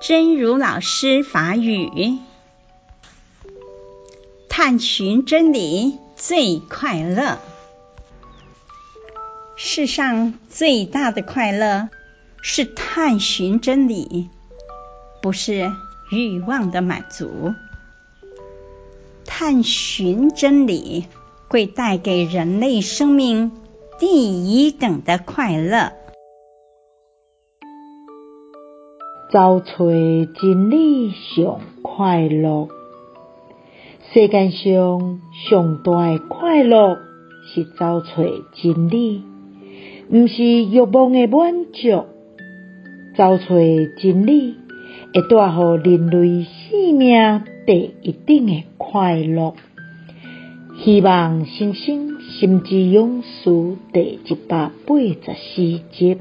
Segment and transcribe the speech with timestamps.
[0.00, 2.18] 真如老师法语，
[4.48, 7.38] 探寻真理最快乐。
[9.56, 11.88] 世上最大的快乐
[12.40, 14.28] 是探寻真理，
[15.22, 15.70] 不是
[16.10, 17.54] 欲望的满足。
[19.24, 21.06] 探寻真理
[21.48, 23.52] 会带给人类生命
[24.00, 25.92] 第一等的快乐。
[29.30, 29.76] 找找
[30.34, 32.68] 真理上快乐，
[34.12, 36.98] 世间上上大的快乐
[37.46, 38.08] 是找找
[38.54, 39.22] 真理，
[40.10, 42.04] 不是欲望的满足。
[43.16, 43.46] 找找
[43.98, 44.54] 真理
[45.14, 49.54] 会带给人类生命第一等的快乐。
[50.84, 56.18] 希望新生心之勇士第一百八十四集。